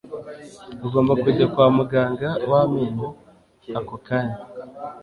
Ugomba 0.85 1.13
kujya 1.23 1.45
kwa 1.53 1.67
muganga 1.77 2.29
w'amenyo 2.49 3.07
ako 3.79 3.95
kanya. 4.05 4.37